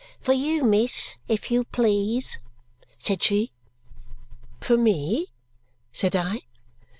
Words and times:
"For 0.19 0.33
you, 0.33 0.63
miss, 0.63 1.17
if 1.27 1.51
you 1.51 1.63
please," 1.63 2.39
said 2.97 3.21
she. 3.21 3.51
"For 4.59 4.75
me?" 4.75 5.27
said 5.93 6.15
I. 6.15 6.41